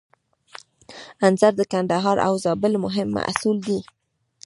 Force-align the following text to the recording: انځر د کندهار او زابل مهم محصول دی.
انځر 1.25 1.53
د 1.57 1.61
کندهار 1.71 2.17
او 2.27 2.33
زابل 2.43 2.73
مهم 2.85 3.07
محصول 3.17 3.57
دی. 3.67 3.79